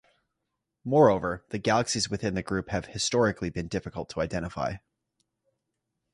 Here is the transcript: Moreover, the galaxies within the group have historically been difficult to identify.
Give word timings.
Moreover, 0.83 1.45
the 1.49 1.59
galaxies 1.59 2.09
within 2.09 2.33
the 2.33 2.41
group 2.41 2.69
have 2.69 2.87
historically 2.87 3.51
been 3.51 3.67
difficult 3.67 4.09
to 4.09 4.21
identify. 4.21 4.77